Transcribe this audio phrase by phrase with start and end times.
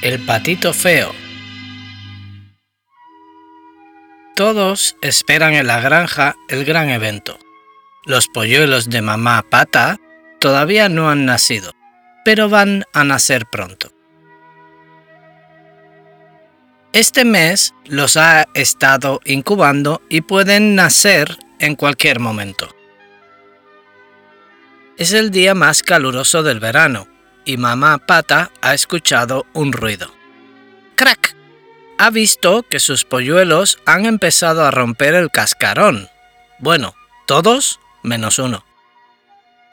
[0.00, 1.12] El patito feo.
[4.36, 7.36] Todos esperan en la granja el gran evento.
[8.06, 9.98] Los polluelos de mamá pata
[10.38, 11.72] todavía no han nacido,
[12.24, 13.90] pero van a nacer pronto.
[16.92, 22.68] Este mes los ha estado incubando y pueden nacer en cualquier momento.
[24.96, 27.08] Es el día más caluroso del verano
[27.48, 30.12] y mamá Pata ha escuchado un ruido.
[30.96, 31.34] ¡Crack!
[31.96, 36.08] Ha visto que sus polluelos han empezado a romper el cascarón.
[36.58, 36.94] Bueno,
[37.26, 38.64] todos menos uno.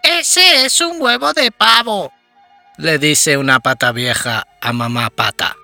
[0.02, 2.14] Ese es un huevo de pavo,
[2.78, 5.58] le dice una pata vieja a mamá Pata.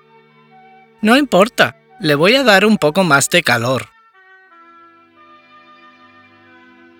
[1.00, 3.88] No importa, le voy a dar un poco más de calor.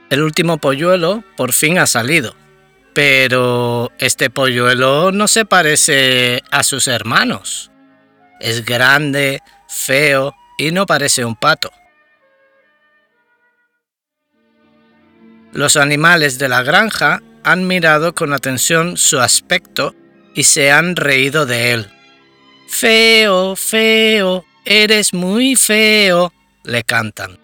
[0.08, 2.34] El último polluelo por fin ha salido
[2.94, 7.70] pero este polluelo no se parece a sus hermanos.
[8.40, 11.70] Es grande, feo y no parece un pato.
[15.52, 19.94] Los animales de la granja han mirado con atención su aspecto
[20.34, 21.90] y se han reído de él.
[22.68, 26.32] Feo, feo, eres muy feo,
[26.64, 27.38] le cantan.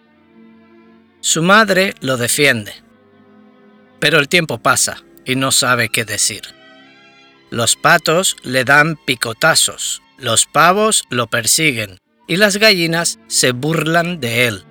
[1.20, 2.72] Su madre lo defiende.
[4.00, 6.42] Pero el tiempo pasa y no sabe qué decir.
[7.50, 14.46] Los patos le dan picotazos, los pavos lo persiguen y las gallinas se burlan de
[14.46, 14.64] él.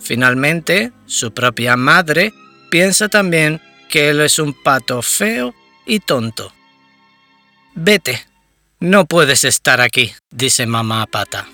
[0.00, 2.32] Finalmente, su propia madre
[2.70, 5.54] piensa también que él es un pato feo
[5.86, 6.52] y tonto.
[7.74, 8.26] Vete,
[8.80, 11.46] no puedes estar aquí, dice mamá pata.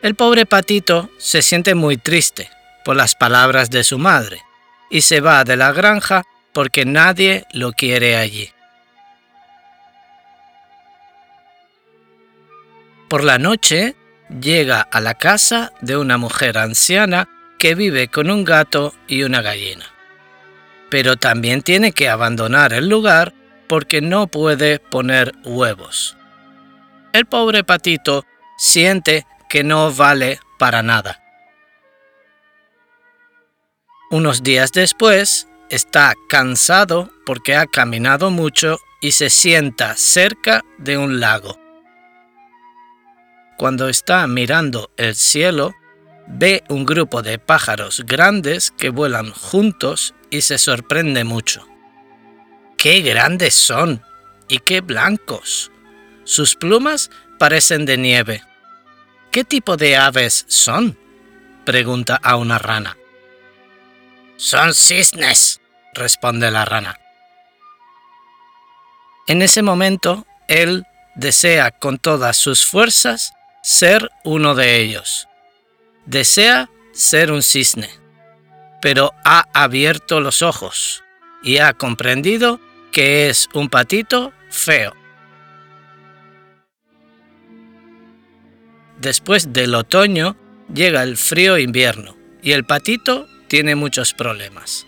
[0.00, 2.48] El pobre patito se siente muy triste
[2.84, 4.42] por las palabras de su madre
[4.90, 8.50] y se va de la granja porque nadie lo quiere allí.
[13.08, 13.96] Por la noche
[14.40, 19.42] llega a la casa de una mujer anciana que vive con un gato y una
[19.42, 19.86] gallina.
[20.90, 23.32] Pero también tiene que abandonar el lugar
[23.68, 26.16] porque no puede poner huevos.
[27.12, 28.24] El pobre patito
[28.56, 31.20] siente que no vale para nada
[34.10, 41.20] unos días después, está cansado porque ha caminado mucho y se sienta cerca de un
[41.20, 41.58] lago.
[43.56, 45.74] Cuando está mirando el cielo,
[46.26, 51.66] ve un grupo de pájaros grandes que vuelan juntos y se sorprende mucho.
[52.76, 54.02] ¡Qué grandes son!
[54.48, 55.70] ¡Y qué blancos!
[56.24, 58.42] Sus plumas parecen de nieve.
[59.30, 60.98] ¿Qué tipo de aves son?
[61.64, 62.96] pregunta a una rana.
[64.40, 65.60] Son cisnes,
[65.92, 66.98] responde la rana.
[69.28, 75.28] En ese momento, él desea con todas sus fuerzas ser uno de ellos.
[76.06, 77.90] Desea ser un cisne,
[78.80, 81.04] pero ha abierto los ojos
[81.42, 82.60] y ha comprendido
[82.92, 84.96] que es un patito feo.
[88.98, 90.34] Después del otoño
[90.72, 94.86] llega el frío invierno y el patito tiene muchos problemas.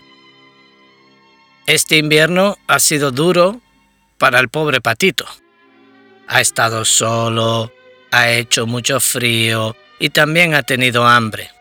[1.67, 3.59] Este invierno ha sido duro
[4.17, 5.25] para el pobre patito.
[6.29, 7.73] Ha estado solo,
[8.09, 11.51] ha hecho mucho frío y también ha tenido hambre.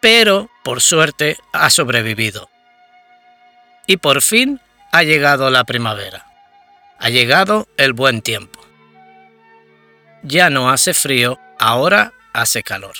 [0.00, 2.48] Pero, por suerte, ha sobrevivido.
[3.86, 4.58] Y por fin
[4.90, 6.24] ha llegado la primavera.
[6.98, 8.58] Ha llegado el buen tiempo.
[10.22, 12.94] Ya no hace frío, ahora hace calor.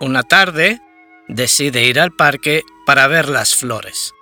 [0.00, 0.80] Una tarde,
[1.28, 4.12] decide ir al parque para ver las flores.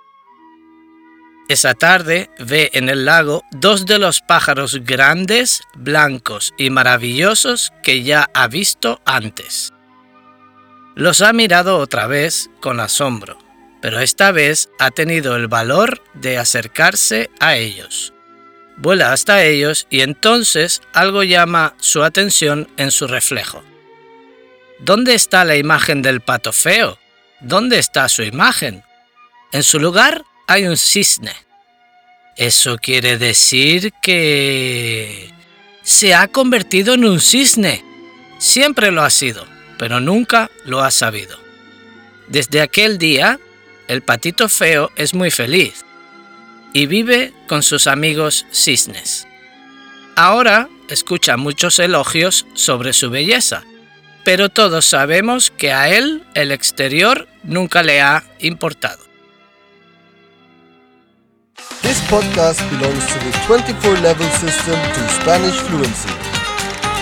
[1.47, 8.01] Esa tarde ve en el lago dos de los pájaros grandes, blancos y maravillosos que
[8.01, 9.71] ya ha visto antes.
[10.95, 13.37] Los ha mirado otra vez con asombro,
[13.79, 18.13] pero esta vez ha tenido el valor de acercarse a ellos.
[18.77, 23.63] Vuela hasta ellos y entonces algo llama su atención en su reflejo.
[24.79, 26.99] ¿Dónde está la imagen del pato feo?
[27.39, 28.83] ¿Dónde está su imagen?
[29.51, 31.33] En su lugar hay un cisne.
[32.35, 35.31] Eso quiere decir que...
[35.83, 37.83] se ha convertido en un cisne.
[38.37, 39.45] Siempre lo ha sido,
[39.77, 41.39] pero nunca lo ha sabido.
[42.27, 43.39] Desde aquel día,
[43.87, 45.85] el patito feo es muy feliz
[46.73, 49.25] y vive con sus amigos cisnes.
[50.17, 53.63] Ahora escucha muchos elogios sobre su belleza,
[54.25, 59.05] pero todos sabemos que a él el exterior nunca le ha importado.
[61.81, 66.09] This podcast belongs to the 24 level system to Spanish fluency.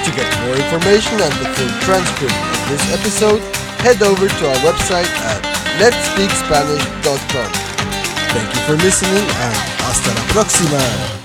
[0.03, 3.41] To get more information and the full transcript of this episode,
[3.79, 5.41] head over to our website at
[5.79, 7.51] letspeakspanish.com.
[8.35, 11.22] Thank you for listening and hasta la próxima.